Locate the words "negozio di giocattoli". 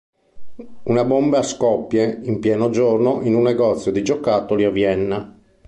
3.43-4.63